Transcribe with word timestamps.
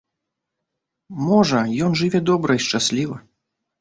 Можа, 1.27 1.59
ён 1.89 1.99
жыве 2.01 2.19
добра 2.31 2.51
і 2.59 2.65
шчасліва. 2.69 3.23